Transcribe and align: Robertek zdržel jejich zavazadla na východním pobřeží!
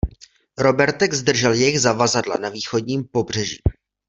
Robertek 0.57 1.13
zdržel 1.13 1.53
jejich 1.53 1.79
zavazadla 1.79 2.35
na 2.41 2.49
východním 2.49 3.03
pobřeží! 3.03 3.59